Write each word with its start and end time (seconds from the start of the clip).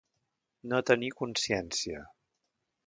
No 0.71 0.79
tenir 0.91 1.11
consciència. 1.21 2.05